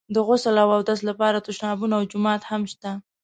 [0.13, 2.91] د غسل او اوداسه لپاره تشنابونه او جومات هم شته.